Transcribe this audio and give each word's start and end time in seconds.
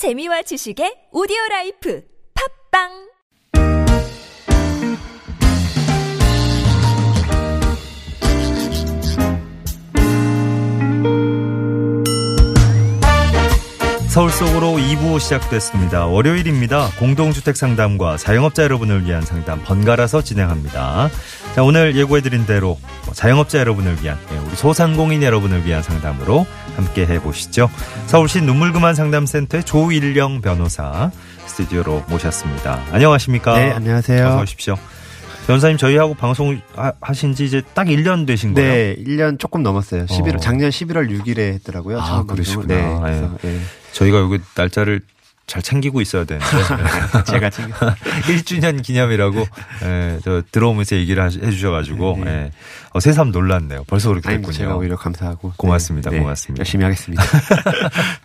재미와 0.00 0.40
지식의 0.40 1.12
오디오 1.12 1.36
라이프 1.50 2.02
팟빵 2.72 3.10
서울 14.08 14.30
속으로 14.30 14.78
2부 14.78 15.20
시작됐습니다. 15.20 16.06
월요일입니다. 16.06 16.92
공동주택 16.98 17.58
상담과 17.58 18.16
자영업자 18.16 18.62
여러분을 18.62 19.04
위한 19.04 19.20
상담 19.20 19.62
번갈아서 19.62 20.22
진행합니다. 20.22 21.10
자, 21.54 21.64
오늘 21.64 21.96
예고해드린 21.96 22.46
대로 22.46 22.78
뭐 23.04 23.12
자영업자 23.14 23.58
여러분을 23.58 24.00
위한, 24.02 24.16
예, 24.32 24.38
우리 24.38 24.54
소상공인 24.54 25.22
여러분을 25.22 25.64
위한 25.66 25.82
상담으로 25.82 26.46
함께 26.76 27.04
해보시죠. 27.06 27.68
서울시 28.06 28.40
눈물그만 28.40 28.94
상담센터의 28.94 29.64
조일령 29.64 30.42
변호사 30.42 31.10
스튜디오로 31.46 32.04
모셨습니다. 32.08 32.80
안녕하십니까? 32.92 33.54
네, 33.58 33.72
안녕하세요. 33.72 34.26
어서 34.28 34.40
오십시오. 34.42 34.76
변호사님 35.48 35.76
저희하고 35.76 36.14
방송 36.14 36.60
하- 36.76 36.92
하신 37.00 37.34
지 37.34 37.44
이제 37.46 37.62
딱 37.74 37.88
1년 37.88 38.26
되신 38.28 38.54
거예요? 38.54 38.70
네, 38.72 38.96
1년 39.04 39.36
조금 39.40 39.64
넘었어요. 39.64 40.06
11월, 40.06 40.36
어. 40.36 40.38
작년 40.38 40.70
11월 40.70 41.10
6일에 41.10 41.38
했더라고요. 41.54 41.98
아. 42.00 42.22
그러시구나. 42.28 42.66
네, 42.74 42.98
그래서, 43.02 43.36
예. 43.44 43.58
저희가 43.92 44.18
여기 44.18 44.38
날짜를 44.54 45.00
잘 45.50 45.62
챙기고 45.62 46.00
있어야 46.00 46.24
되는데. 46.24 46.46
제가 47.26 47.50
챙겨. 47.50 47.74
1주년 48.30 48.80
기념이라고 48.82 49.44
예, 49.82 50.18
저 50.22 50.42
들어오면서 50.52 50.94
얘기를 50.94 51.20
하시- 51.24 51.40
해주셔가지고 51.42 52.16
네, 52.18 52.24
네. 52.24 52.30
예. 52.30 52.52
어, 52.92 53.00
새삼 53.00 53.32
놀랐네요. 53.32 53.82
벌써 53.88 54.10
그렇게 54.10 54.28
됐군요. 54.30 54.52
제가 54.52 54.76
오히려 54.76 54.94
감사하고. 54.96 55.54
고맙습니다. 55.56 56.10
네, 56.10 56.20
고맙습니다. 56.20 56.60
열심히 56.60 56.84
하겠습니다. 56.84 57.22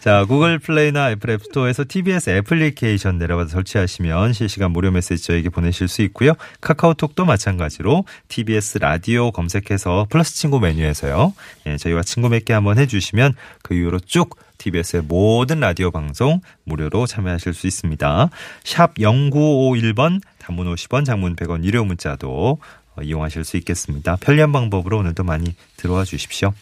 자, 0.00 0.24
구글 0.26 0.58
플레이나 0.58 1.10
애플 1.10 1.30
앱스토어에서 1.30 1.84
TBS 1.88 2.30
애플리케이션 2.30 3.18
내려받아 3.18 3.48
설치하시면 3.50 4.32
실시간 4.32 4.72
무료 4.72 4.90
메시지 4.90 5.22
저에게 5.24 5.48
보내실 5.48 5.88
수 5.88 6.02
있고요. 6.02 6.32
카카오톡도 6.60 7.24
마찬가지로 7.24 8.04
TBS 8.28 8.78
라디오 8.78 9.30
검색해서 9.32 10.06
플러스 10.10 10.34
친구 10.34 10.60
메뉴에서요. 10.60 11.32
예, 11.66 11.76
저희와 11.76 12.02
친구 12.02 12.28
맺기 12.28 12.52
한번 12.52 12.78
해주시면 12.78 13.34
그 13.62 13.74
이후로 13.74 14.00
쭉 14.00 14.36
TBS의 14.62 15.02
모든 15.02 15.58
라디오 15.58 15.90
방송 15.90 16.40
무료로 16.64 17.06
참여하실 17.06 17.52
수 17.52 17.66
있습니다. 17.66 18.30
샵 18.62 18.94
0951번 18.94 20.20
단문 20.38 20.72
50원 20.72 21.04
장문 21.04 21.34
100원 21.34 21.64
유료 21.64 21.84
문자도 21.84 22.58
어, 22.94 23.02
이용하실 23.02 23.44
수 23.44 23.56
있겠습니다. 23.56 24.16
편리한 24.20 24.52
방법으로 24.52 24.98
오늘도 24.98 25.24
많이 25.24 25.54
들어와 25.76 26.04
주십시오. 26.04 26.52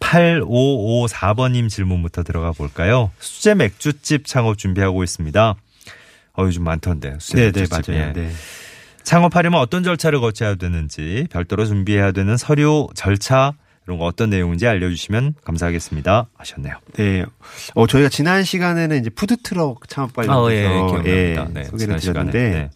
8554번님 0.00 1.68
질문부터 1.70 2.22
들어가 2.24 2.52
볼까요? 2.52 3.10
수제 3.18 3.54
맥주집 3.54 4.26
창업 4.26 4.58
준비하고 4.58 5.02
있습니다. 5.02 5.54
어, 6.34 6.42
요즘 6.42 6.64
많던데. 6.64 7.16
수제 7.18 7.36
네, 7.36 7.52
네, 7.52 7.60
맥주집. 7.60 7.94
맞아요. 7.94 8.08
예. 8.08 8.12
네. 8.12 8.30
창업하려면 9.04 9.60
어떤 9.60 9.82
절차를 9.82 10.20
거쳐야 10.20 10.54
되는지, 10.56 11.26
별도로 11.30 11.64
준비해야 11.64 12.12
되는 12.12 12.36
서류, 12.36 12.88
절차, 12.94 13.52
이런 13.86 13.98
거 13.98 14.04
어떤 14.04 14.30
내용인지 14.30 14.66
알려주시면 14.66 15.34
감사하겠습니다. 15.44 16.28
하셨네요. 16.36 16.74
네. 16.94 17.24
어, 17.74 17.86
저희가 17.86 18.08
지난 18.08 18.44
시간에는 18.44 19.00
이제 19.00 19.10
푸드트럭 19.10 19.88
창업 19.88 20.14
관련해서 20.14 20.46
아, 20.46 20.52
예, 20.52 20.62
기억납니다. 20.62 21.10
예, 21.10 21.46
네, 21.52 21.64
소개를. 21.64 21.96
드렸는데 21.98 22.50
네. 22.50 22.70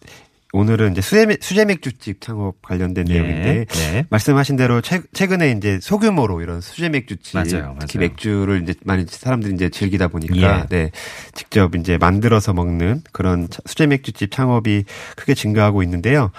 오늘은 0.53 0.93
이제 0.93 1.01
수제, 1.01 1.37
수제 1.41 1.65
맥주집 1.65 2.21
창업 2.21 2.61
관련된 2.61 3.07
예, 3.09 3.13
내용인데 3.13 3.65
네. 3.65 4.05
말씀하신 4.09 4.55
대로 4.55 4.81
최, 4.81 5.01
최근에 5.13 5.51
이제 5.51 5.79
소규모로 5.81 6.41
이런 6.41 6.61
수제 6.61 6.89
맥주집 6.89 7.35
맞아요, 7.35 7.75
특히 7.79 7.97
맞아요. 7.99 8.09
맥주를 8.09 8.63
이제 8.63 8.73
많이 8.85 9.05
사람들이 9.07 9.53
이제 9.53 9.69
즐기다 9.69 10.07
보니까 10.07 10.61
예. 10.61 10.65
네 10.69 10.91
직접 11.35 11.75
이제 11.75 11.97
만들어서 11.97 12.53
먹는 12.53 13.01
그런 13.11 13.49
차- 13.49 13.59
수제 13.65 13.87
맥주집 13.87 14.31
창업이 14.31 14.85
크게 15.17 15.33
증가하고 15.33 15.83
있는데요. 15.83 16.31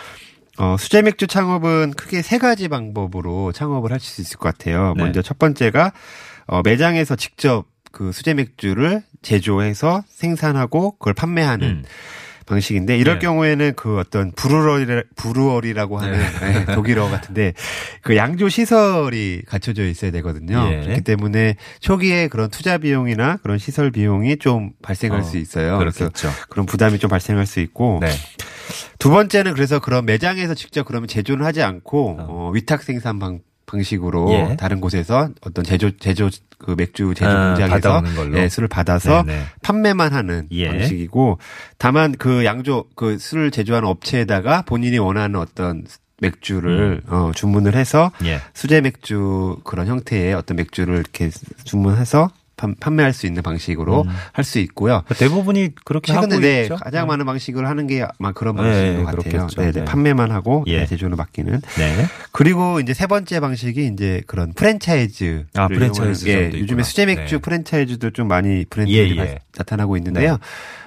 어, 0.59 0.77
수제 0.78 1.03
맥주 1.03 1.27
창업은 1.27 1.92
크게 1.92 2.23
세 2.23 2.39
가지 2.39 2.69
방법으로 2.69 3.52
창업을 3.52 3.92
할수 3.92 4.20
있을 4.20 4.39
것 4.39 4.48
같아요. 4.57 4.95
네. 4.96 5.02
먼저 5.05 5.23
첫 5.23 5.39
번째가 5.39 5.92
어, 6.46 6.63
매장에서 6.63 7.17
직접 7.17 7.67
그 7.92 8.13
수제 8.13 8.35
맥주를 8.35 9.02
제조해서 9.23 10.02
생산하고 10.08 10.92
그걸 10.98 11.14
판매하는 11.14 11.69
음. 11.69 11.85
방식인데 12.48 12.96
이럴 12.96 13.19
네. 13.19 13.27
경우에는 13.27 13.74
그 13.77 13.98
어떤 13.98 14.33
브루어리 14.33 14.86
브루어리라고 15.17 15.98
하는 15.98 16.19
네. 16.41 16.64
네, 16.64 16.75
독일어 16.75 17.11
같은데 17.11 17.52
그 18.01 18.17
양조 18.17 18.48
시설이 18.48 19.42
갖춰져 19.46 19.85
있어야 19.85 20.11
되거든요. 20.13 20.67
예. 20.73 20.80
그렇기 20.80 21.02
때문에 21.02 21.57
초기에 21.80 22.29
그런 22.29 22.48
투자 22.48 22.79
비용이나 22.79 23.36
그런 23.42 23.58
시설 23.58 23.90
비용이 23.90 24.39
좀 24.39 24.70
발생할 24.83 25.20
어, 25.20 25.23
수 25.23 25.36
있어요. 25.36 25.79
그렇겠죠. 25.79 26.30
그런 26.48 26.64
부담이 26.64 26.98
좀 26.98 27.11
발생할 27.11 27.46
수 27.46 27.61
있고 27.61 27.98
네. 28.01 28.08
두 28.98 29.11
번째는 29.11 29.55
그래서 29.55 29.79
그런 29.79 30.06
매장에서 30.06 30.55
직접 30.55 30.84
그러면 30.84 31.08
제조는 31.08 31.45
하지 31.45 31.62
않고 31.62 32.17
어. 32.18 32.27
어, 32.29 32.51
위탁 32.52 32.83
생산 32.83 33.18
방 33.18 33.40
방식으로 33.68 34.33
예. 34.33 34.56
다른 34.56 34.80
곳에서 34.80 35.29
어떤 35.42 35.64
제조 35.64 35.96
제조 35.98 36.30
그 36.58 36.74
맥주 36.77 37.14
제조 37.14 37.30
아, 37.30 37.55
공장에서. 37.55 38.02
예, 38.34 38.48
술을 38.48 38.67
받아서 38.68 39.23
네, 39.24 39.36
네. 39.36 39.42
판매만 39.62 40.12
하는 40.12 40.48
예. 40.51 40.68
방식이고 40.68 41.39
다만 41.77 42.12
그 42.18 42.45
양조 42.45 42.86
그 42.96 43.18
술을 43.18 43.51
제조하는 43.52 43.89
업체에다가 43.89 44.62
본인이 44.62 44.98
원하는 44.98 45.39
어떤 45.39 45.84
맥주를 46.20 47.02
어 47.07 47.30
주문을 47.34 47.77
해서 47.77 48.11
예. 48.24 48.40
수제 48.55 48.80
맥주 48.80 49.58
그런 49.64 49.86
형태의 49.86 50.34
어떤 50.34 50.57
맥주를 50.57 50.96
이렇게 50.96 51.30
주문해서 51.64 52.30
판, 52.58 52.74
판매할 52.79 53.14
수 53.14 53.27
있는 53.27 53.42
방식으로 53.42 54.05
할수 54.33 54.58
있고요. 54.58 55.02
대부분이 55.17 55.70
그렇게 55.86 56.13
최근에 56.13 56.41
네, 56.41 56.63
있죠. 56.64 56.77
가장 56.77 57.07
많은 57.07 57.24
방식을 57.24 57.67
하는 57.67 57.86
게 57.86 58.05
아마 58.19 58.33
그런 58.33 58.57
네, 58.57 58.63
방식인 58.63 59.05
것 59.05 59.17
같아요. 59.17 59.46
네, 59.57 59.64
네, 59.64 59.73
네. 59.73 59.85
판매만 59.85 60.30
하고 60.30 60.64
예. 60.67 60.80
네, 60.80 60.86
제조를 60.86 61.17
맡기는. 61.17 61.61
네. 61.79 62.07
그리고 62.33 62.80
이제 62.80 62.92
세 62.92 63.07
번째 63.07 63.41
방식이 63.41 63.86
이제 63.95 64.20
그런 64.27 64.52
프랜차이즈. 64.52 65.46
아, 65.55 65.69
프랜차이즈점도 65.69 66.57
예. 66.58 66.61
요즘에 66.61 66.83
수제 66.83 67.07
맥주 67.07 67.36
네. 67.36 67.41
프랜차이즈도 67.41 68.11
좀 68.11 68.29
많이 68.29 68.64
브랜드들이 68.69 69.11
예, 69.11 69.13
예. 69.13 69.17
발- 69.17 69.39
나타나고 69.57 69.96
있는데요. 69.96 70.39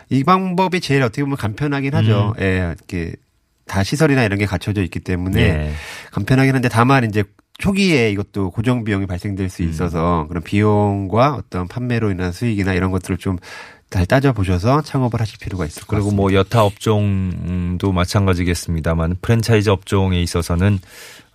이 0.10 0.24
방법이 0.26 0.82
제일 0.82 1.02
어떻게 1.04 1.24
보면 1.24 1.38
간편하긴 1.38 1.94
하죠. 1.96 2.36
예, 2.42 2.74
이렇게 2.78 3.14
다 3.66 3.84
시설이나 3.84 4.24
이런 4.26 4.38
게 4.38 4.46
갖춰져 4.46 4.84
있기 4.84 5.00
때문에 5.00 5.42
예. 5.42 5.72
간편하긴 6.12 6.54
한데 6.54 6.68
다만 6.68 7.06
이제 7.06 7.24
초기에 7.62 8.12
이것도 8.12 8.52
고정 8.52 8.84
비용이 8.84 9.06
발생될 9.06 9.46
음. 9.46 9.50
수 9.50 9.64
있어서 9.64 10.26
그런 10.28 10.44
비용과 10.44 11.36
어떤 11.36 11.68
판매로 11.68 12.12
인한 12.12 12.32
수익이나 12.32 12.74
이런 12.74 12.92
것들을 12.92 13.18
좀 13.18 13.38
잘 13.92 14.06
따져 14.06 14.32
보셔서 14.32 14.82
창업을 14.82 15.20
하실 15.20 15.38
필요가 15.38 15.66
있을 15.66 15.82
것 15.82 15.88
그리고 15.88 16.06
같습니다. 16.06 16.22
뭐 16.22 16.34
여타 16.34 16.64
업종도 16.64 17.92
마찬가지겠습니다만 17.92 19.18
프랜차이즈 19.22 19.70
업종에 19.70 20.22
있어서서는 20.22 20.80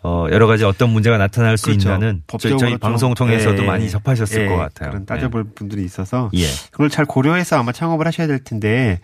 어 0.03 0.27
여러 0.31 0.47
가지 0.47 0.65
어떤 0.65 0.89
문제가 0.91 1.19
나타날 1.19 1.59
수 1.59 1.67
그렇죠. 1.67 1.91
있다는 1.91 2.23
법적으로 2.27 2.59
저희 2.59 2.71
좀, 2.71 2.79
방송 2.79 3.13
통해서도 3.13 3.63
예, 3.63 3.67
많이 3.67 3.91
접하셨을 3.91 4.45
예, 4.45 4.49
것 4.49 4.57
같아요. 4.57 4.91
그런 4.91 5.05
따져볼 5.05 5.51
분들이 5.55 5.85
있어서 5.85 6.31
네. 6.33 6.45
예. 6.45 6.47
그걸 6.71 6.89
잘 6.89 7.05
고려해서 7.05 7.59
아마 7.59 7.73
창업을 7.73 8.07
하셔야 8.07 8.27
될 8.27 8.39
텐데 8.39 9.01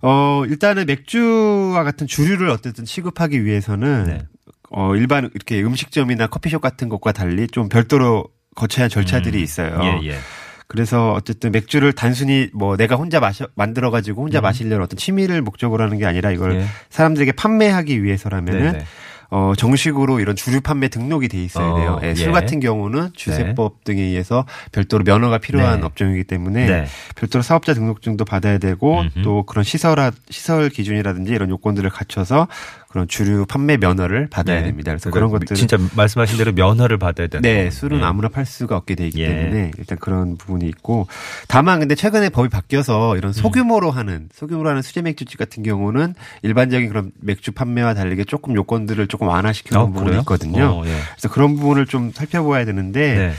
어 0.00 0.44
일단은 0.46 0.86
맥주와 0.86 1.82
같은 1.82 2.06
주류를 2.06 2.48
어쨌든 2.50 2.84
취급하기 2.84 3.44
위해서는 3.44 4.04
네. 4.06 4.18
어 4.70 4.94
일반 4.96 5.30
이렇게 5.34 5.62
음식점이나 5.62 6.26
커피숍 6.26 6.60
같은 6.60 6.88
것과 6.88 7.12
달리 7.12 7.46
좀 7.46 7.68
별도로 7.68 8.28
거쳐야 8.54 8.84
할 8.84 8.90
절차들이 8.90 9.40
있어요. 9.42 9.78
예, 9.82 10.08
예. 10.08 10.16
그래서 10.66 11.12
어쨌든 11.12 11.52
맥주를 11.52 11.92
단순히 11.92 12.48
뭐 12.52 12.76
내가 12.76 12.96
혼자 12.96 13.20
마셔 13.20 13.46
만들어 13.54 13.90
가지고 13.90 14.22
혼자 14.22 14.40
음. 14.40 14.42
마시려는 14.42 14.82
어떤 14.82 14.96
취미를 14.96 15.42
목적으로 15.42 15.82
하는 15.84 15.98
게 15.98 16.06
아니라 16.06 16.30
이걸 16.30 16.56
예. 16.56 16.66
사람들에게 16.90 17.32
판매하기 17.32 18.02
위해서라면은 18.02 18.72
네네. 18.72 18.84
어 19.30 19.52
정식으로 19.56 20.20
이런 20.20 20.36
주류 20.36 20.60
판매 20.60 20.88
등록이 20.88 21.28
돼 21.28 21.42
있어야 21.42 21.66
어, 21.66 21.76
돼요. 21.76 22.00
예, 22.02 22.14
술 22.14 22.28
예. 22.28 22.32
같은 22.32 22.60
경우는 22.60 23.10
주세법 23.14 23.82
등에 23.84 24.00
의해서 24.00 24.46
별도로 24.70 25.02
면허가 25.02 25.38
필요한 25.38 25.80
네. 25.80 25.86
업종이기 25.86 26.24
때문에 26.24 26.66
네. 26.66 26.86
별도로 27.16 27.42
사업자 27.42 27.74
등록증도 27.74 28.24
받아야 28.24 28.58
되고 28.58 29.00
음흠. 29.00 29.22
또 29.22 29.42
그런 29.44 29.64
시설화 29.64 30.12
시설 30.30 30.68
기준이라든지 30.68 31.32
이런 31.32 31.50
요건들을 31.50 31.90
갖춰서 31.90 32.48
그런 32.94 33.08
주류 33.08 33.44
판매 33.44 33.76
면허를 33.76 34.28
받아야 34.30 34.60
네. 34.60 34.66
됩니다. 34.66 34.92
그래서 34.92 35.10
그러니까 35.10 35.28
그런 35.28 35.40
것들 35.40 35.56
진짜 35.56 35.76
말씀하신 35.96 36.38
대로 36.38 36.52
면허를 36.52 36.96
받아야 36.96 37.26
되는 37.26 37.42
네. 37.42 37.68
술은 37.68 37.98
예. 37.98 38.04
아무나 38.04 38.28
팔 38.28 38.46
수가 38.46 38.76
없게 38.76 38.94
돼 38.94 39.08
있기 39.08 39.20
예. 39.20 39.26
때문에 39.26 39.72
일단 39.78 39.98
그런 39.98 40.36
부분이 40.36 40.64
있고 40.68 41.08
다만 41.48 41.80
근데 41.80 41.96
최근에 41.96 42.28
법이 42.28 42.50
바뀌어서 42.50 43.14
음. 43.14 43.18
이런 43.18 43.32
소규모로 43.32 43.90
하는 43.90 44.28
소규모로 44.32 44.68
하는 44.68 44.80
수제 44.80 45.02
맥주집 45.02 45.40
같은 45.40 45.64
경우는 45.64 46.14
일반적인 46.42 46.88
그런 46.88 47.10
맥주 47.20 47.50
판매와 47.50 47.94
다르게 47.94 48.22
조금 48.22 48.54
요건들을 48.54 49.08
조금 49.08 49.26
완화시켜 49.26 49.76
놓은 49.76 49.82
어, 49.82 49.86
부분이 49.88 50.04
그래요? 50.10 50.20
있거든요. 50.20 50.64
어, 50.64 50.86
예. 50.86 50.96
그래서 51.16 51.28
그런 51.30 51.56
부분을 51.56 51.86
좀 51.86 52.12
살펴봐야 52.12 52.64
되는데 52.64 53.14
네. 53.16 53.32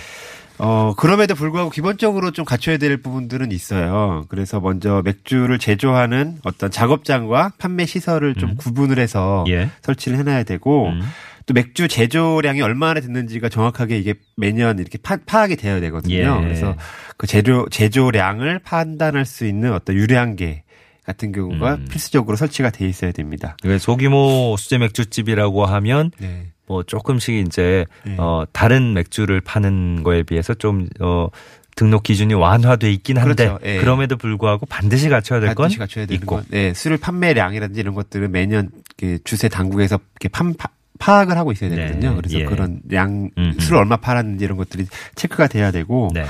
어, 0.58 0.94
그럼에도 0.96 1.36
불구하고 1.36 1.70
기본적으로 1.70 2.32
좀 2.32 2.46
갖춰야 2.46 2.78
될 2.78 2.98
부분들은 2.98 3.52
있어요. 3.52 4.26
그래서 4.30 4.60
먼저 4.60 5.02
맥주를 5.04 5.60
제조하는 5.60 6.40
어떤 6.44 6.72
작업장과 6.72 7.54
판매 7.58 7.86
시설을 7.86 8.36
좀 8.36 8.52
음. 8.52 8.56
구분을 8.56 9.00
해서 9.00 9.44
예. 9.50 9.70
설치를 9.82 10.18
해놔야 10.20 10.44
되고, 10.44 10.90
음. 10.90 11.02
또 11.46 11.54
맥주 11.54 11.88
제조량이 11.88 12.62
얼마나 12.62 13.00
됐는지가 13.00 13.50
정확하게 13.50 13.98
이게 13.98 14.16
매년 14.36 14.80
이렇게 14.80 14.98
파, 14.98 15.18
악이 15.28 15.58
되어야 15.58 15.80
되거든요. 15.82 16.40
예. 16.40 16.44
그래서 16.44 16.76
그 17.18 17.28
제조 17.28 17.68
제조량을 17.70 18.60
판단할 18.60 19.26
수 19.26 19.46
있는 19.46 19.74
어떤 19.74 19.96
유량계 19.96 20.64
같은 21.06 21.32
경우가 21.32 21.76
음. 21.76 21.86
필수적으로 21.90 22.36
설치가 22.36 22.72
돼 22.72 22.88
있어야 22.88 23.12
됩니다. 23.12 23.58
소규모 23.80 24.56
수제 24.58 24.80
맥주집이라고 24.80 25.66
하면 25.66 26.10
네. 26.20 26.48
뭐 26.68 26.84
조금씩 26.84 27.36
이제 27.46 27.86
네. 28.06 28.16
어 28.18 28.46
다른 28.52 28.94
맥주를 28.94 29.42
파는 29.42 30.04
거에 30.04 30.24
비해서 30.24 30.54
좀어 30.54 31.30
등록 31.76 32.04
기준이 32.04 32.34
완화돼 32.34 32.92
있긴 32.94 33.18
한데 33.18 33.48
그렇죠. 33.48 33.66
예. 33.66 33.78
그럼에도 33.78 34.16
불구하고 34.18 34.66
반드시 34.66 35.10
갖춰야 35.10 35.40
될 35.42 35.54
건 35.56 35.70
있고. 35.70 36.38
건 36.38 36.46
네, 36.50 36.74
술 36.74 36.98
판매량이라든지 36.98 37.80
이런 37.80 37.94
것들은 37.94 38.32
매년 38.32 38.70
이렇게 38.98 39.20
주세 39.26 39.50
당국에서 39.50 40.00
이렇게 40.14 40.30
판, 40.30 40.54
파, 40.54 40.70
파악을 41.00 41.38
하고 41.38 41.52
있어야 41.52 41.70
되거든요. 41.70 42.12
네, 42.12 42.16
그래서 42.16 42.40
예. 42.40 42.46
그런 42.46 42.80
양 42.94 43.30
음음. 43.38 43.60
술을 43.60 43.80
얼마 43.80 43.98
팔았는지 43.98 44.46
이런 44.46 44.56
것들이 44.58 44.88
체크가 45.16 45.48
돼야 45.48 45.72
되고 45.72 46.10
네. 46.14 46.26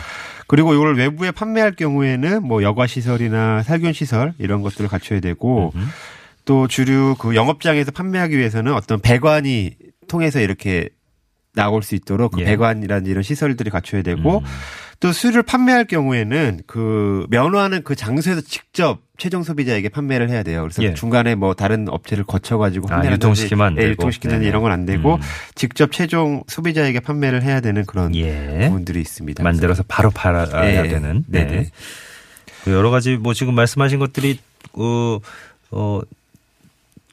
그리고 0.48 0.74
이걸 0.74 0.96
외부에 0.96 1.30
판매할 1.32 1.76
경우에는 1.76 2.44
뭐 2.44 2.64
여가 2.64 2.88
시설이나 2.88 3.62
살균 3.64 3.94
시설 3.94 4.34
이런 4.40 4.64
것들을 4.64 4.90
갖춰야 4.90 5.20
되고 5.20 5.72
음흠. 5.76 5.86
또 6.46 6.68
주류 6.68 7.16
그 7.20 7.36
영업장에서 7.36 7.92
판매하기 7.92 8.36
위해서는 8.38 8.74
어떤 8.74 9.00
배관이 9.00 9.76
통해서 10.08 10.40
이렇게 10.40 10.90
나올 11.54 11.84
수 11.84 11.96
있도록 11.96 12.34
그 12.34 12.42
예. 12.42 12.46
배관이라든지 12.46 13.10
이런 13.10 13.24
시설들이 13.24 13.70
갖춰야 13.70 14.02
되고 14.02 14.40
음. 14.40 14.44
또 15.00 15.12
술을 15.12 15.44
판매할 15.44 15.86
경우에는 15.86 16.62
그 16.68 17.26
면허하는 17.30 17.84
그 17.84 17.96
장소에서 17.96 18.42
직접 18.42 19.00
최종 19.18 19.44
소비자에게 19.44 19.90
판매를 19.90 20.30
해야 20.30 20.44
돼요. 20.44 20.62
그래서 20.62 20.84
예. 20.84 20.94
중간에 20.94 21.36
뭐 21.36 21.54
다른 21.54 21.88
업체를 21.90 22.24
거쳐가지고 22.26 22.88
아, 22.90 22.96
판매를 22.96 23.16
유통시키면 23.16 23.78
예, 23.78 23.82
되고. 23.82 23.92
유통시키는 23.92 24.38
네네. 24.38 24.48
이런 24.50 24.62
건 24.62 24.72
안 24.72 24.86
되고 24.86 25.16
음. 25.16 25.22
직접 25.54 25.92
최종 25.92 26.44
소비자에게 26.48 27.00
판매를 27.00 27.44
해야 27.44 27.62
되는 27.62 27.86
그런 27.86 28.14
예. 28.16 28.66
부분들이 28.68 29.00
있습니다. 29.02 29.42
만들어서 29.44 29.84
바로 29.88 30.12
팔아야 30.12 30.86
예. 30.86 30.88
되는. 30.90 31.24
네. 31.28 31.46
네네. 31.46 31.70
그 32.64 32.72
여러 32.72 32.90
가지 32.90 33.16
뭐 33.16 33.34
지금 33.34 33.54
말씀하신 33.56 34.00
것들이 34.00 34.40
어, 34.74 35.20
어 35.72 36.02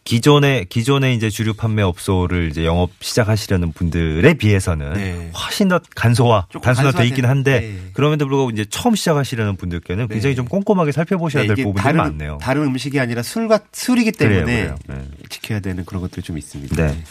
기존의 0.05 0.67
기존의 0.67 1.15
이제 1.15 1.31
주류 1.31 1.55
판매 1.55 1.83
업소를 1.83 2.49
이제 2.51 2.65
영업 2.65 2.91
시작하시려는 3.01 3.73
분들에 3.73 4.35
비해서는 4.35 4.95
네. 4.95 5.31
훨씬 5.35 5.69
더 5.69 5.81
간소화, 5.95 6.49
단순화돼 6.61 7.07
있긴 7.07 7.25
한데 7.25 7.61
네. 7.61 7.91
그럼에도 7.93 8.27
불구하고 8.27 8.51
이제 8.51 8.65
처음 8.69 8.97
시작하시려는 8.97 9.57
분들께는 9.57 10.09
네. 10.09 10.15
굉장히 10.15 10.35
좀 10.35 10.47
꼼꼼하게 10.47 10.91
살펴보셔야 10.91 11.43
네, 11.45 11.55
될 11.55 11.65
부분이 11.65 11.83
다른, 11.83 11.99
많네요. 11.99 12.39
다른 12.41 12.63
음식이 12.65 12.99
아니라 12.99 13.23
술과 13.23 13.61
술이기 13.73 14.11
그래요, 14.13 14.45
때문에 14.45 14.57
그래요. 14.63 14.79
네. 14.89 15.09
지켜야 15.29 15.61
되는 15.61 15.85
그런 15.85 16.03
것들이 16.03 16.23
좀 16.23 16.37
있습니다. 16.37 16.75
네. 16.75 17.05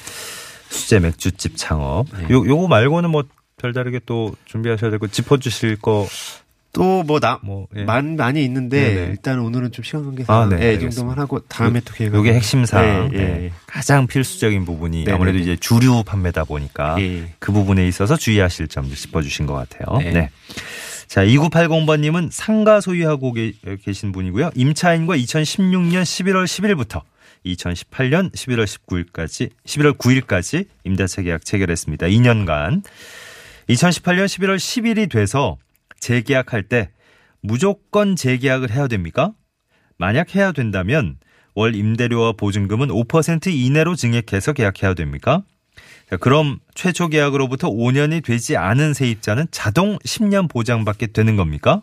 수제 0.69 0.99
맥주집 0.99 1.53
창업. 1.55 2.07
네. 2.17 2.23
요 2.33 2.45
요거 2.45 2.67
말고는 2.67 3.09
뭐 3.09 3.23
별다르게 3.57 4.01
또 4.05 4.35
준비하셔야 4.45 4.91
되고 4.91 5.07
짚어주실 5.07 5.77
거 5.77 6.07
또뭐나 6.73 7.39
뭐, 7.43 7.67
예. 7.75 7.83
많 7.83 8.15
많이 8.15 8.43
있는데 8.45 8.93
네네. 8.93 9.07
일단 9.11 9.39
오늘은 9.39 9.71
좀 9.71 9.83
시간 9.83 10.05
관계상 10.05 10.35
아, 10.35 10.45
네, 10.45 10.61
예, 10.69 10.73
이. 10.75 10.79
정도만 10.79 11.19
하고 11.19 11.39
다음에 11.41 11.81
또 11.81 11.93
기회가 11.93 12.17
요게 12.17 12.33
핵심상 12.33 13.09
예, 13.13 13.17
네. 13.17 13.23
예. 13.45 13.51
가장 13.67 14.07
필수적인 14.07 14.63
부분이 14.65 14.99
네네네. 14.99 15.13
아무래도 15.15 15.37
이제 15.37 15.57
주류 15.57 16.03
판매다 16.05 16.45
보니까 16.45 16.95
예. 17.01 17.33
그 17.39 17.51
부분에 17.51 17.87
있어서 17.87 18.15
주의하실 18.15 18.69
점들 18.69 18.95
짚어주신 18.95 19.45
것 19.47 19.53
같아요. 19.53 19.97
네. 19.99 20.11
네. 20.11 20.29
자, 21.07 21.25
2980번님은 21.25 22.29
상가 22.31 22.79
소유하고 22.79 23.33
계- 23.33 23.51
계신 23.83 24.13
분이고요. 24.13 24.51
임차인과 24.55 25.17
2016년 25.17 26.03
11월 26.03 26.45
10일부터 26.45 27.01
2018년 27.45 28.31
11월 28.31 28.65
19일까지, 28.65 29.49
11월 29.65 29.97
9일까지 29.97 30.67
임대차 30.85 31.23
계약 31.23 31.43
체결했습니다. 31.43 32.07
2년간. 32.07 32.83
2018년 33.67 34.25
11월 34.25 34.55
10일이 34.55 35.09
돼서 35.11 35.57
재계약할 36.01 36.63
때 36.63 36.89
무조건 37.41 38.15
재계약을 38.15 38.71
해야 38.71 38.87
됩니까? 38.87 39.31
만약 39.97 40.35
해야 40.35 40.51
된다면 40.51 41.17
월 41.53 41.75
임대료와 41.75 42.33
보증금은 42.33 42.89
5% 42.89 43.47
이내로 43.47 43.95
증액해서 43.95 44.53
계약해야 44.53 44.93
됩니까? 44.93 45.43
자, 46.09 46.17
그럼 46.17 46.59
최초 46.75 47.07
계약으로부터 47.07 47.69
5년이 47.69 48.23
되지 48.23 48.57
않은 48.57 48.93
세입자는 48.93 49.47
자동 49.51 49.97
10년 49.99 50.49
보장받게 50.49 51.07
되는 51.07 51.35
겁니까? 51.35 51.81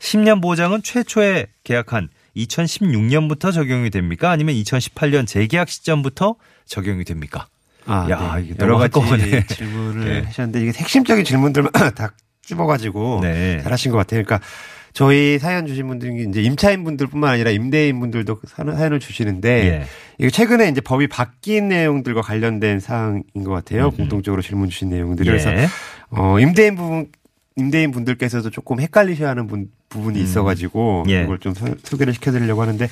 10년 0.00 0.42
보장은 0.42 0.82
최초에 0.82 1.46
계약한 1.62 2.08
2016년부터 2.36 3.52
적용이 3.52 3.90
됩니까? 3.90 4.30
아니면 4.30 4.54
2018년 4.56 5.26
재계약 5.26 5.68
시점부터 5.68 6.36
적용이 6.66 7.04
됩니까? 7.04 7.46
아, 7.86 8.08
야, 8.10 8.36
네. 8.40 8.54
여러 8.60 8.78
가지. 8.78 8.98
질문을 9.46 10.04
네. 10.04 10.20
하셨는데 10.26 10.60
이게 10.62 10.72
핵심적인 10.78 11.24
질문들만 11.24 11.72
다 11.94 12.12
찝어가지고 12.46 13.20
네. 13.22 13.60
잘하신 13.62 13.92
것 13.92 13.98
같아요. 13.98 14.22
그러니까 14.22 14.46
저희 14.92 15.38
사연 15.40 15.66
주신 15.66 15.88
분들이 15.88 16.24
이제 16.28 16.40
임차인 16.40 16.84
분들뿐만 16.84 17.28
아니라 17.30 17.50
임대인 17.50 17.98
분들도 17.98 18.40
사연- 18.46 18.76
사연을 18.76 19.00
주시는데 19.00 19.86
예. 20.20 20.28
최근에 20.30 20.68
이제 20.68 20.80
법이 20.80 21.08
바뀐 21.08 21.68
내용들과 21.68 22.20
관련된 22.20 22.78
사항인 22.78 23.24
것 23.44 23.50
같아요. 23.50 23.90
공통적으로 23.90 24.40
질문 24.40 24.68
주신 24.70 24.90
내용들이 24.90 25.28
그래서 25.28 25.50
음, 25.50 25.56
예. 25.56 25.66
어, 26.10 26.38
임대인 26.38 26.76
부분, 26.76 27.08
임대인 27.56 27.90
분들께서도 27.90 28.50
조금 28.50 28.78
헷갈리셔야 28.80 29.30
하는 29.30 29.48
분, 29.48 29.68
부분이 29.88 30.20
있어가지고, 30.20 31.04
예. 31.08 31.22
이걸 31.24 31.38
좀 31.40 31.54
소, 31.54 31.66
소개를 31.82 32.12
시켜드리려고 32.14 32.62
하는데, 32.62 32.88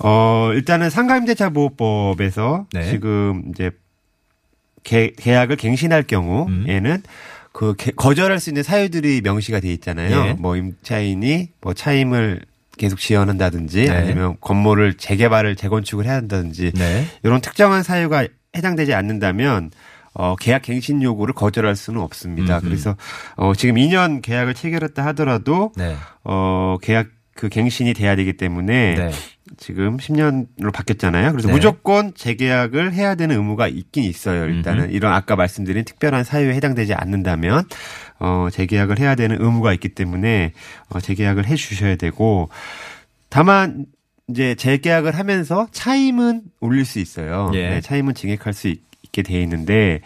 어, 0.00 0.50
일단은 0.54 0.90
상가임대차 0.90 1.50
보호법에서 1.50 2.66
네. 2.72 2.90
지금 2.90 3.44
이제 3.50 3.70
계, 4.82 5.12
계약을 5.16 5.56
갱신할 5.56 6.02
경우에는 6.04 7.02
그 7.52 7.74
개- 7.76 7.92
거절할 7.92 8.40
수 8.40 8.50
있는 8.50 8.62
사유들이 8.62 9.20
명시가 9.22 9.60
돼 9.60 9.72
있잖아요. 9.74 10.26
예. 10.28 10.32
뭐 10.34 10.56
임차인이 10.56 11.50
뭐 11.60 11.74
차임을 11.74 12.40
계속 12.78 12.98
지연한다든지 12.98 13.84
네. 13.84 13.90
아니면 13.90 14.36
건물을 14.40 14.94
재개발을 14.94 15.56
재건축을 15.56 16.06
해야 16.06 16.14
한다든지 16.14 16.72
네. 16.74 17.06
이런 17.22 17.40
특정한 17.40 17.82
사유가 17.82 18.26
해당되지 18.56 18.94
않는다면 18.94 19.70
어, 20.14 20.36
계약 20.36 20.62
갱신 20.62 21.02
요구를 21.02 21.34
거절할 21.34 21.76
수는 21.76 22.00
없습니다. 22.00 22.56
음흠. 22.58 22.64
그래서 22.64 22.96
어, 23.36 23.54
지금 23.54 23.76
2년 23.76 24.20
계약을 24.22 24.54
체결했다 24.54 25.04
하더라도 25.06 25.72
네. 25.76 25.94
어, 26.24 26.76
계약 26.82 27.08
그 27.34 27.48
갱신이 27.48 27.94
돼야 27.94 28.14
되기 28.16 28.34
때문에 28.34 28.94
네. 28.94 29.10
지금 29.56 29.96
10년으로 29.96 30.72
바뀌었잖아요. 30.72 31.32
그래서 31.32 31.48
네. 31.48 31.54
무조건 31.54 32.14
재계약을 32.14 32.92
해야 32.92 33.14
되는 33.14 33.36
의무가 33.36 33.68
있긴 33.68 34.04
있어요. 34.04 34.44
일단은 34.46 34.84
음흠. 34.84 34.92
이런 34.92 35.12
아까 35.12 35.36
말씀드린 35.36 35.84
특별한 35.84 36.24
사유에 36.24 36.54
해당되지 36.54 36.94
않는다면 36.94 37.64
어, 38.18 38.48
재계약을 38.50 38.98
해야 38.98 39.14
되는 39.14 39.40
의무가 39.40 39.72
있기 39.74 39.90
때문에 39.90 40.52
어, 40.88 41.00
재계약을 41.00 41.46
해 41.46 41.56
주셔야 41.56 41.96
되고 41.96 42.48
다만 43.28 43.86
이제 44.28 44.54
재계약을 44.54 45.16
하면서 45.18 45.68
차임은 45.72 46.42
올릴 46.60 46.84
수 46.84 46.98
있어요. 46.98 47.50
예. 47.54 47.68
네, 47.70 47.80
차임은 47.80 48.14
증액할 48.14 48.52
수 48.52 48.68
있, 48.68 48.80
게 49.12 49.22
돼 49.22 49.40
있는데 49.42 50.00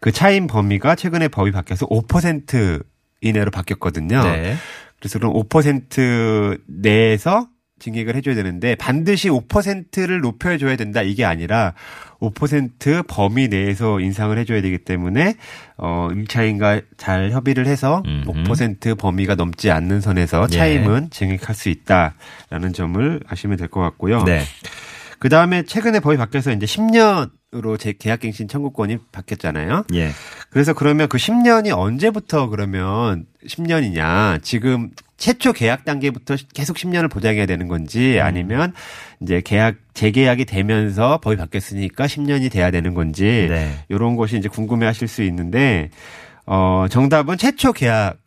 그 0.00 0.12
차임 0.12 0.46
범위가 0.46 0.94
최근에 0.94 1.28
법이 1.28 1.50
바뀌어서 1.50 1.86
5% 1.86 2.84
이내로 3.22 3.50
바뀌었거든요. 3.50 4.22
네. 4.22 4.54
그래서 4.98 5.18
그럼 5.18 5.32
5% 5.32 6.60
내에서 6.66 7.48
증액을 7.80 8.14
해줘야 8.14 8.34
되는데 8.36 8.74
반드시 8.76 9.28
5%를 9.28 10.20
높여줘야 10.20 10.76
된다 10.76 11.02
이게 11.02 11.24
아니라 11.24 11.74
5% 12.20 13.06
범위 13.08 13.48
내에서 13.48 13.98
인상을 13.98 14.36
해줘야 14.38 14.60
되기 14.62 14.78
때문에 14.78 15.34
어 15.78 16.08
임차인과 16.12 16.82
잘 16.96 17.30
협의를 17.32 17.66
해서 17.66 18.02
음흠. 18.06 18.44
5% 18.44 18.98
범위가 18.98 19.34
넘지 19.34 19.70
않는 19.70 20.00
선에서 20.00 20.46
예. 20.52 20.56
차임은 20.56 21.10
증액할 21.10 21.54
수 21.56 21.68
있다라는 21.70 22.72
점을 22.74 23.20
아시면 23.26 23.56
될 23.56 23.68
것 23.68 23.80
같고요. 23.80 24.22
네. 24.24 24.42
그 25.18 25.28
다음에 25.28 25.62
최근에 25.62 26.00
법이 26.00 26.16
바뀌어서 26.16 26.52
이제 26.52 26.66
10년 26.66 27.30
으로 27.52 27.76
제 27.76 27.92
계약갱신 27.92 28.46
청구권이 28.46 28.98
바뀌었잖아요. 29.10 29.84
예. 29.94 30.10
그래서 30.50 30.72
그러면 30.72 31.08
그 31.08 31.18
10년이 31.18 31.76
언제부터 31.76 32.48
그러면 32.48 33.26
10년이냐? 33.44 34.40
지금 34.44 34.90
최초 35.16 35.52
계약 35.52 35.84
단계부터 35.84 36.36
계속 36.54 36.76
10년을 36.76 37.10
보장해야 37.10 37.46
되는 37.46 37.66
건지 37.66 38.18
음. 38.18 38.22
아니면 38.22 38.72
이제 39.20 39.42
계약 39.44 39.74
재계약이 39.94 40.44
되면서 40.44 41.18
법이 41.18 41.36
바뀌었으니까 41.36 42.06
10년이 42.06 42.52
돼야 42.52 42.70
되는 42.70 42.94
건지 42.94 43.48
네. 43.50 43.84
이런 43.88 44.14
것이 44.14 44.38
이제 44.38 44.48
궁금해 44.48 44.86
하실 44.86 45.08
수 45.08 45.24
있는데 45.24 45.90
어 46.46 46.86
정답은 46.88 47.36
최초 47.36 47.72
계약 47.72 48.18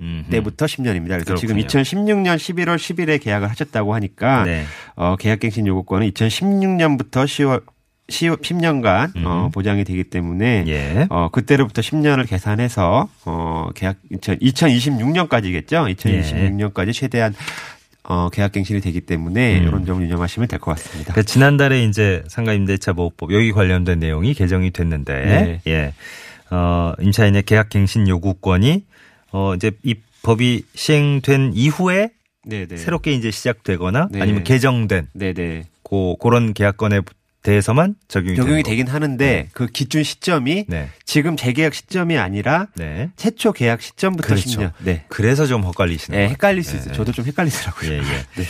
음흠. 0.00 0.30
때부터 0.30 0.66
10년입니다. 0.66 1.08
그래서 1.08 1.34
지금 1.34 1.56
그렇군요. 1.56 1.66
2016년 1.66 2.36
11월 2.36 2.76
10일에 2.76 3.20
계약을 3.20 3.50
하셨다고 3.50 3.92
하니까 3.94 4.44
네. 4.44 4.64
어, 4.94 5.16
계약갱신 5.16 5.66
요구권은 5.66 6.10
2016년부터 6.10 7.24
10월 7.24 7.62
10년간 8.08 9.24
어, 9.26 9.46
음. 9.46 9.50
보장이 9.50 9.84
되기 9.84 10.04
때문에 10.04 10.64
예. 10.68 11.06
어, 11.10 11.28
그때로부터 11.32 11.82
10년을 11.82 12.28
계산해서 12.28 13.08
어, 13.24 13.68
계약 13.74 13.96
2026년까지겠죠. 14.12 15.94
2026년까지 15.96 16.92
최대한 16.92 17.34
어, 18.04 18.28
계약갱신이 18.30 18.80
되기 18.80 19.00
때문에 19.00 19.58
음. 19.58 19.66
이런 19.66 19.86
점을 19.86 20.00
유념하시면 20.02 20.48
될 20.48 20.60
것 20.60 20.70
같습니다. 20.76 21.12
그러니까 21.12 21.30
지난달에 21.30 21.82
이제 21.84 22.22
상가임대차 22.28 22.92
보호법 22.92 23.32
여기 23.32 23.50
관련된 23.52 23.98
내용이 23.98 24.34
개정이 24.34 24.70
됐는데 24.70 25.12
네. 25.24 25.60
예. 25.66 25.92
어, 26.50 26.92
임차인의 27.00 27.42
계약 27.42 27.68
갱신 27.70 28.06
요구권이 28.06 28.84
어 29.32 29.54
이제 29.56 29.72
이 29.82 29.96
법이 30.22 30.62
시행된 30.74 31.52
이후에 31.54 32.10
네네. 32.44 32.76
새롭게 32.76 33.12
이제 33.12 33.32
시작되거나 33.32 34.08
네. 34.12 34.22
아니면 34.22 34.44
개정된 34.44 35.08
네네. 35.12 35.64
고 35.82 36.16
그런 36.18 36.54
계약건에 36.54 37.00
대해서만 37.46 37.94
적용이, 38.08 38.36
적용이. 38.36 38.62
되긴 38.64 38.88
하는데 38.88 39.48
그 39.52 39.66
기준 39.68 40.02
시점이 40.02 40.64
네. 40.66 40.90
지금 41.04 41.36
재계약 41.36 41.74
시점이 41.74 42.18
아니라 42.18 42.66
네. 42.74 43.10
최초 43.14 43.52
계약 43.52 43.82
시점부터 43.82 44.26
그렇죠. 44.26 44.60
10년. 44.60 44.72
네. 44.80 45.04
그래서 45.08 45.46
좀 45.46 45.64
헷갈리시는 45.64 46.18
네, 46.18 46.24
것 46.26 46.32
헷갈릴 46.32 46.64
수 46.64 46.72
네, 46.72 46.78
있어요. 46.78 46.90
네. 46.90 46.96
저도 46.96 47.12
좀 47.12 47.24
헷갈리더라고요. 47.24 47.92
예, 47.92 47.98
예. 47.98 48.44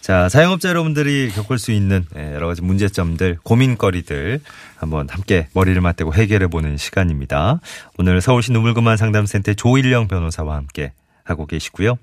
자, 0.00 0.28
사용업자 0.28 0.68
여러분들이 0.68 1.32
겪을 1.34 1.58
수 1.58 1.72
있는 1.72 2.04
예, 2.16 2.34
여러 2.34 2.46
가지 2.46 2.62
문제점들, 2.62 3.38
고민거리들 3.42 4.40
한번 4.76 5.08
함께 5.10 5.48
머리를 5.52 5.80
맞대고 5.80 6.14
해결해 6.14 6.46
보는 6.46 6.76
시간입니다. 6.76 7.58
오늘 7.98 8.20
서울시 8.20 8.52
눈물그만 8.52 8.96
상담센터 8.96 9.54
조일영 9.54 10.06
변호사와 10.06 10.54
함께 10.54 10.92
하고 11.26 11.46
계시고요. 11.46 11.96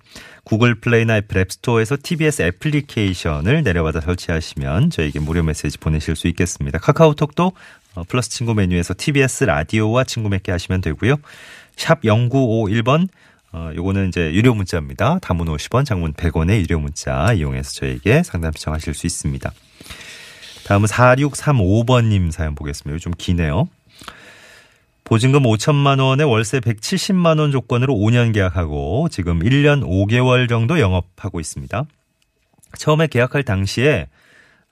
구글 0.44 0.76
플레이나 0.76 1.18
애플 1.18 1.38
앱스토어에서 1.40 1.98
TBS 2.02 2.44
애플리케이션을 2.44 3.64
내려받아 3.64 4.02
설치하시면 4.02 4.90
저에게 4.92 5.20
무료 5.20 5.42
메시지 5.44 5.78
보내실 5.78 6.16
수 6.16 6.28
있겠습니다. 6.28 6.78
카카오톡도 6.80 7.54
어, 7.96 8.04
플러스 8.08 8.30
친구 8.30 8.54
메뉴에서 8.54 8.94
TBS 8.98 9.46
라디오와 9.46 10.04
친구 10.04 10.30
맺게 10.30 10.52
하시면 10.52 10.82
되고요. 10.82 11.16
샵 11.76 12.02
0951번 12.02 13.08
어, 13.54 13.72
요거는 13.76 14.08
이제 14.08 14.34
유료 14.34 14.56
문자입니다. 14.56 15.20
단문 15.20 15.46
50원, 15.46 15.86
장문 15.86 16.14
100원의 16.14 16.60
유료 16.62 16.80
문자 16.80 17.34
이용해서 17.34 17.72
저에게 17.72 18.24
상담 18.24 18.52
신청하실 18.52 18.96
수 18.96 19.06
있습니다. 19.06 19.52
다음은 20.66 20.88
4635번님 20.88 22.32
사연 22.32 22.56
보겠습니다. 22.56 23.00
좀 23.00 23.14
기네요. 23.16 23.68
보증금 25.04 25.44
5천만 25.44 26.02
원에 26.02 26.24
월세 26.24 26.60
170만 26.60 27.40
원 27.40 27.52
조건으로 27.52 27.94
5년 27.94 28.34
계약하고 28.34 29.10
지금 29.12 29.40
1년 29.40 29.84
5개월 29.84 30.48
정도 30.48 30.80
영업하고 30.80 31.40
있습니다. 31.40 31.86
처음에 32.78 33.08
계약할 33.08 33.44
당시에 33.44 34.08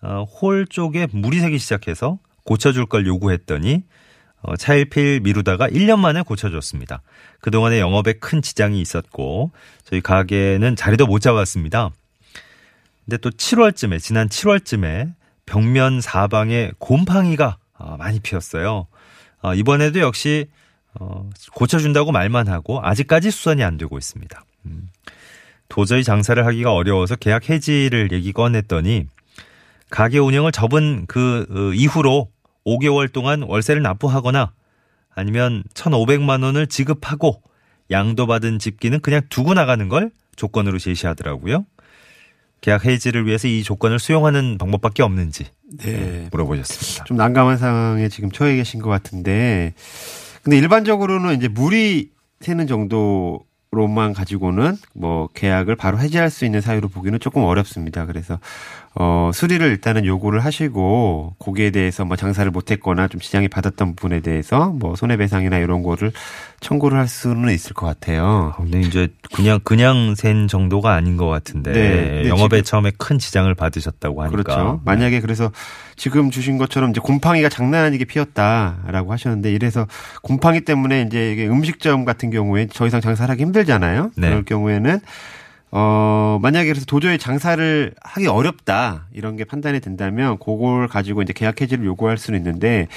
어, 0.01 0.23
홀 0.23 0.65
쪽에 0.67 1.07
물이 1.11 1.39
새기 1.39 1.57
시작해서 1.57 2.17
고쳐줄 2.43 2.88
걸 2.88 3.05
요구했더니 3.05 3.83
어, 4.41 4.55
차일피일 4.55 5.19
미루다가 5.19 5.67
1년 5.67 6.00
만에 6.00 6.21
고쳐줬습니다. 6.23 7.01
그동안에 7.41 7.79
영업에 7.79 8.13
큰 8.13 8.41
지장이 8.41 8.81
있었고 8.81 9.51
저희 9.83 10.01
가게는 10.01 10.75
자리도 10.75 11.05
못 11.07 11.19
잡았습니다. 11.19 11.91
근데 13.05 13.17
또 13.17 13.29
7월쯤에 13.29 14.00
지난 14.00 14.29
7월쯤에 14.29 15.13
벽면 15.45 16.01
사방에 16.01 16.71
곰팡이가 16.79 17.57
어, 17.77 17.97
많이 17.97 18.19
피었어요. 18.19 18.88
어, 19.41 19.53
이번에도 19.53 20.00
역시 20.00 20.48
어, 21.00 21.29
고쳐준다고 21.53 22.12
말만 22.12 22.48
하고 22.48 22.79
아직까지 22.83 23.31
수선이 23.31 23.63
안 23.63 23.77
되고 23.77 23.98
있습니다. 23.98 24.43
음. 24.65 24.89
도저히 25.69 26.03
장사를 26.03 26.45
하기가 26.45 26.74
어려워서 26.74 27.15
계약 27.15 27.50
해지를 27.50 28.12
얘기 28.12 28.33
꺼냈더니 28.33 29.07
가게 29.89 30.19
운영을 30.19 30.51
접은 30.51 31.05
그 31.07 31.45
어, 31.50 31.74
이후로 31.74 32.29
5개월 32.65 33.12
동안 33.12 33.43
월세를 33.43 33.81
납부하거나 33.81 34.51
아니면 35.13 35.63
1,500만 35.74 36.43
원을 36.43 36.67
지급하고 36.67 37.41
양도 37.89 38.27
받은 38.27 38.60
집기는 38.60 39.00
그냥 39.01 39.21
두고 39.29 39.53
나가는 39.53 39.88
걸 39.89 40.12
조건으로 40.36 40.79
제시하더라고요. 40.79 41.65
계약 42.61 42.85
해지를 42.85 43.25
위해서 43.25 43.47
이 43.47 43.63
조건을 43.63 43.99
수용하는 43.99 44.57
방법밖에 44.59 45.01
없는지 45.01 45.47
네. 45.79 46.27
물어보셨습니다. 46.31 47.05
좀 47.05 47.17
난감한 47.17 47.57
상황에 47.57 48.07
지금 48.07 48.31
처해 48.31 48.55
계신 48.55 48.81
것 48.81 48.89
같은데, 48.89 49.73
근데 50.43 50.57
일반적으로는 50.57 51.35
이제 51.35 51.47
물이 51.47 52.11
새는 52.39 52.67
정도로만 52.67 54.13
가지고는 54.13 54.75
뭐 54.93 55.27
계약을 55.33 55.75
바로 55.75 55.99
해지할 55.99 56.29
수 56.29 56.45
있는 56.45 56.61
사유로 56.61 56.89
보기는 56.89 57.19
조금 57.19 57.43
어렵습니다. 57.43 58.05
그래서 58.05 58.39
어 58.93 59.31
수리를 59.33 59.65
일단은 59.65 60.05
요구를 60.05 60.43
하시고 60.43 61.35
거기에 61.39 61.71
대해서 61.71 62.03
뭐 62.05 62.17
장사를 62.17 62.49
못했거나 62.51 63.07
좀 63.07 63.21
지장이 63.21 63.47
받았던 63.47 63.95
부분에 63.95 64.19
대해서 64.19 64.69
뭐 64.71 64.95
손해배상이나 64.95 65.57
이런 65.59 65.81
거를 65.81 66.11
청구를 66.61 66.97
할 66.97 67.07
수는 67.07 67.51
있을 67.53 67.73
것 67.73 67.87
같아요. 67.87 68.53
근데 68.55 68.79
이제 68.81 69.09
그냥 69.33 69.59
그냥 69.63 70.13
센 70.15 70.47
정도가 70.47 70.93
아닌 70.93 71.17
것 71.17 71.27
같은데 71.27 71.71
네. 71.73 72.21
네, 72.23 72.29
영업에 72.29 72.57
지금- 72.57 72.63
처음에 72.63 72.91
큰 72.97 73.17
지장을 73.19 73.53
받으셨다고 73.55 74.21
하니까 74.21 74.43
그렇죠. 74.43 74.81
만약에 74.85 75.21
그래서 75.21 75.51
지금 75.97 76.29
주신 76.29 76.57
것처럼 76.59 76.91
이제 76.91 77.01
곰팡이가 77.01 77.49
장난 77.49 77.83
아니게 77.85 78.05
피었다라고 78.05 79.11
하셨는데 79.11 79.51
이래서 79.51 79.87
곰팡이 80.21 80.61
때문에 80.61 81.01
이제 81.01 81.31
이게 81.33 81.47
음식점 81.47 82.05
같은 82.05 82.29
경우에 82.29 82.67
더 82.73 82.85
이상 82.85 83.01
장사를 83.01 83.29
하기 83.31 83.41
힘들잖아요. 83.41 84.11
네. 84.15 84.29
그럴 84.29 84.45
경우에는 84.45 84.99
어, 85.73 86.37
만약에 86.41 86.67
그래서 86.67 86.85
도저히 86.85 87.17
장사를 87.17 87.93
하기 88.01 88.27
어렵다, 88.27 89.05
이런 89.13 89.37
게 89.37 89.45
판단이 89.45 89.79
된다면, 89.79 90.37
그걸 90.37 90.89
가지고 90.89 91.21
이제 91.21 91.31
계약 91.31 91.61
해지를 91.61 91.85
요구할 91.85 92.17
수는 92.17 92.39
있는데, 92.39 92.87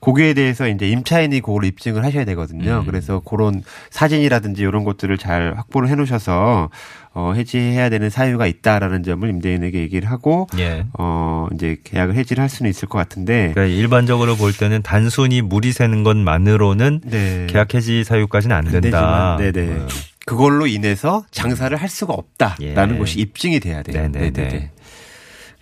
거기에 0.00 0.34
대해서 0.34 0.66
이제 0.66 0.88
임차인이 0.88 1.40
그걸 1.40 1.64
입증을 1.64 2.04
하셔야 2.04 2.24
되거든요. 2.24 2.80
음. 2.80 2.86
그래서 2.86 3.20
그런 3.20 3.62
사진이라든지 3.90 4.62
이런 4.62 4.82
것들을 4.82 5.16
잘 5.16 5.54
확보를 5.56 5.88
해 5.88 5.94
놓으셔서, 5.94 6.70
어, 7.16 7.32
해지해야 7.36 7.88
되는 7.88 8.10
사유가 8.10 8.48
있다라는 8.48 9.04
점을 9.04 9.28
임대인에게 9.28 9.78
얘기를 9.78 10.10
하고, 10.10 10.48
예. 10.58 10.86
어, 10.98 11.46
이제 11.54 11.76
계약을 11.84 12.16
해지를 12.16 12.42
할 12.42 12.48
수는 12.48 12.68
있을 12.68 12.88
것 12.88 12.98
같은데, 12.98 13.52
그러니까 13.54 13.72
일반적으로 13.76 14.34
볼 14.34 14.52
때는 14.52 14.82
단순히 14.82 15.40
물이 15.40 15.70
새는 15.70 16.02
것만으로는 16.02 17.02
네. 17.04 17.46
계약 17.48 17.74
해지 17.74 18.02
사유까지는 18.02 18.56
안안 18.56 18.72
된다. 18.80 19.36
되지만, 19.38 19.52
네네. 19.52 19.80
어, 19.82 19.86
그걸로 20.26 20.66
인해서 20.66 21.24
장사를 21.30 21.76
할 21.76 21.88
수가 21.88 22.14
없다라는 22.14 22.94
예. 22.94 22.98
것이 22.98 23.20
입증이 23.20 23.60
돼야 23.60 23.82
돼요. 23.82 24.08
네네네. 24.08 24.70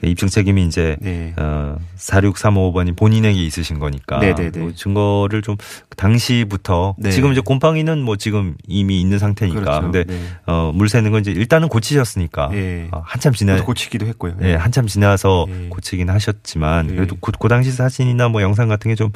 입증 0.05 0.27
책임이 0.27 0.67
이제 0.67 0.97
네. 1.01 1.33
어 1.37 1.77
4635번이 1.97 2.97
본인에게 2.97 3.41
있으신 3.45 3.79
거니까 3.79 4.19
네네네. 4.19 4.51
그 4.51 4.75
증거를 4.75 5.43
좀 5.43 5.57
당시부터 5.97 6.97
네. 6.99 7.13
지금 7.13 7.31
이제 7.31 7.41
곰팡이는 7.41 8.03
뭐 8.03 8.17
지금 8.17 8.57
이미 8.67 9.01
있는 9.01 9.21
상태니까 9.21 9.61
그렇죠. 9.61 9.81
근데 9.81 10.03
네. 10.05 10.21
어 10.47 10.73
물 10.75 10.89
새는 10.89 11.13
건 11.13 11.21
이제 11.21 11.31
일단은 11.31 11.69
고치셨으니까 11.69 12.51
예. 12.55 12.89
어, 12.91 13.01
한참 13.05 13.33
지나 13.33 13.63
고치기도 13.63 14.07
했고요. 14.07 14.35
예, 14.43 14.55
한참 14.55 14.89
지나서 14.89 15.47
예. 15.49 15.69
고치긴 15.69 16.11
하셨지만 16.11 16.91
예. 16.91 16.95
그래도 16.97 17.17
그, 17.21 17.31
그 17.39 17.47
당시 17.49 17.71
사진이나 17.71 18.29
뭐 18.29 18.43
영상 18.43 18.67
같은 18.69 18.89
게 18.91 18.97
좀 18.97 19.11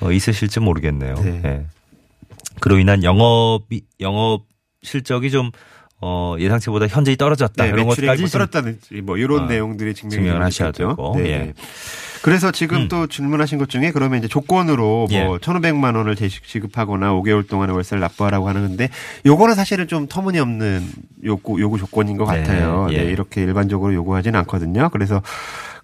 어, 0.00 0.10
있으실지 0.10 0.58
모르겠네요. 0.58 1.14
네. 1.22 1.40
예. 1.44 1.66
그로 2.60 2.78
인한 2.80 3.04
영업이 3.04 3.82
영업 4.00 4.42
실적이 4.86 5.30
좀 5.30 5.50
어, 6.00 6.34
예상치보다 6.38 6.88
현저히 6.88 7.16
떨어졌다 7.16 7.62
네, 7.64 7.70
이런 7.70 7.86
것까지 7.86 8.22
뭐 8.22 8.28
떨어졌다든지 8.28 9.02
뭐 9.02 9.16
이런 9.16 9.44
어, 9.44 9.46
내용들이 9.46 9.94
증명이 9.94 10.16
증명을 10.24 10.42
하셔야 10.44 10.72
되겠죠. 10.72 10.88
되고, 10.96 11.14
네, 11.16 11.26
예. 11.30 11.38
네. 11.38 11.52
그래서 12.22 12.50
지금 12.50 12.82
음. 12.82 12.88
또 12.88 13.06
질문하신 13.06 13.58
것 13.58 13.68
중에 13.68 13.92
그러면 13.92 14.18
이제 14.18 14.26
조건으로 14.28 15.06
예. 15.12 15.24
뭐 15.24 15.38
1,500만 15.38 15.94
원을 15.96 16.16
제- 16.16 16.28
지급하거나 16.28 17.12
5개월 17.14 17.48
동안의 17.48 17.74
월세를 17.74 18.00
납부하라고 18.00 18.48
하는데 18.48 18.88
요거는 19.26 19.54
사실은 19.54 19.86
좀 19.86 20.08
터무니없는 20.08 20.82
요구 21.24 21.60
요구 21.60 21.78
조건인 21.78 22.16
것 22.16 22.30
네, 22.32 22.38
같아요. 22.40 22.88
예. 22.90 22.98
네, 22.98 23.04
이렇게 23.04 23.42
일반적으로 23.42 23.94
요구하지는 23.94 24.38
않거든요. 24.40 24.88
그래서 24.92 25.22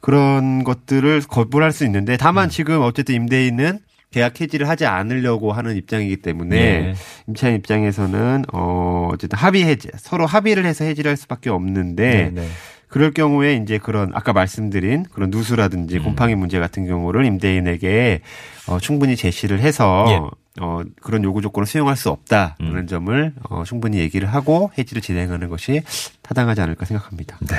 그런 0.00 0.64
것들을 0.64 1.22
거부할 1.28 1.70
수 1.72 1.84
있는데 1.84 2.16
다만 2.16 2.46
음. 2.46 2.50
지금 2.50 2.82
어쨌든 2.82 3.14
임대인은 3.16 3.78
계약 4.10 4.40
해지를 4.40 4.68
하지 4.68 4.86
않으려고 4.86 5.52
하는 5.52 5.76
입장이기 5.76 6.18
때문에 6.18 6.56
예. 6.56 6.94
임차인 7.26 7.56
입장에서는 7.56 8.44
어 8.52 9.10
어쨌든 9.12 9.38
합의 9.38 9.64
해지 9.64 9.88
서로 9.96 10.26
합의를 10.26 10.64
해서 10.64 10.84
해지를 10.84 11.10
할 11.10 11.16
수밖에 11.16 11.50
없는데 11.50 12.10
네, 12.10 12.30
네. 12.30 12.48
그럴 12.88 13.12
경우에 13.12 13.56
이제 13.56 13.76
그런 13.78 14.10
아까 14.14 14.32
말씀드린 14.32 15.04
그런 15.12 15.30
누수라든지 15.30 15.98
음. 15.98 16.04
곰팡이 16.04 16.34
문제 16.34 16.58
같은 16.58 16.86
경우를 16.86 17.26
임대인에게 17.26 18.22
어, 18.66 18.78
충분히 18.78 19.14
제시를 19.14 19.60
해서 19.60 20.06
예. 20.08 20.38
어, 20.60 20.82
그런 21.02 21.22
요구 21.22 21.42
조건을 21.42 21.66
수용할 21.66 21.96
수 21.96 22.08
없다라는 22.08 22.76
음. 22.76 22.86
점을 22.86 23.32
어, 23.50 23.62
충분히 23.64 23.98
얘기를 23.98 24.26
하고 24.26 24.70
해지를 24.78 25.02
진행하는 25.02 25.48
것이 25.48 25.82
타당하지 26.22 26.62
않을까 26.62 26.86
생각합니다. 26.86 27.38
네. 27.40 27.56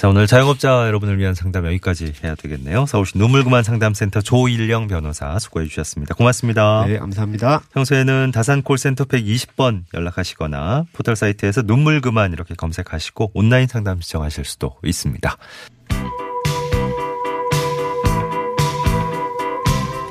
자, 0.00 0.08
오늘 0.08 0.26
자영업자 0.26 0.86
여러분을 0.86 1.18
위한 1.18 1.34
상담 1.34 1.66
여기까지 1.66 2.14
해야 2.24 2.34
되겠네요. 2.34 2.86
서울시 2.86 3.18
눈물그만 3.18 3.62
상담센터 3.62 4.22
조일령 4.22 4.88
변호사 4.88 5.38
수고해 5.38 5.66
주셨습니다. 5.66 6.14
고맙습니다. 6.14 6.86
네, 6.86 6.96
감사합니다. 6.96 7.60
평소에는 7.74 8.32
다산 8.32 8.62
콜센터 8.62 9.04
120번 9.04 9.82
연락하시거나 9.92 10.86
포털 10.94 11.16
사이트에서 11.16 11.60
눈물 11.60 12.00
그만 12.00 12.32
이렇게 12.32 12.54
검색하시고 12.54 13.32
온라인 13.34 13.66
상담 13.66 14.00
시청하실 14.00 14.46
수도 14.46 14.78
있습니다. 14.82 15.36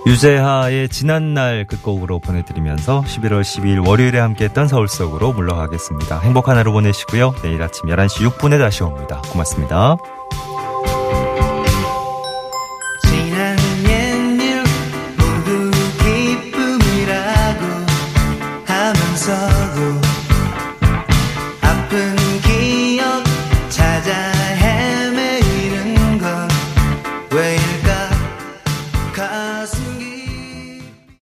유재하의 0.10 0.90
지난날 0.90 1.66
끝곡으로 1.66 2.18
보내드리면서 2.18 3.04
11월 3.04 3.42
12일 3.42 3.88
월요일에 3.88 4.18
함께했던 4.18 4.68
서울 4.68 4.88
속으로 4.88 5.34
물러가겠습니다. 5.34 6.22
행복한 6.22 6.58
하루 6.58 6.72
보내시고요. 6.72 7.36
내일 7.44 7.62
아침 7.62 7.88
11시 7.90 8.28
6분에 8.28 8.58
다시 8.58 8.82
옵니다. 8.82 9.22
고맙습니다. 9.32 9.98